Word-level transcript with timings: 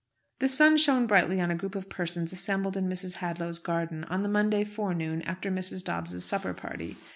The 0.39 0.49
sun 0.49 0.77
shone 0.77 1.05
brightly 1.05 1.39
on 1.39 1.51
a 1.51 1.55
group 1.55 1.75
of 1.75 1.87
persons 1.87 2.31
assembled 2.33 2.75
in 2.75 2.89
Mrs. 2.89 3.17
Hadlow's 3.17 3.59
garden 3.59 4.03
on 4.05 4.23
the 4.23 4.29
Monday 4.29 4.63
forenoon 4.63 5.21
after 5.27 5.51
Mrs. 5.51 5.83
Dobbs's 5.83 6.25
supper 6.25 6.55
party. 6.55 6.97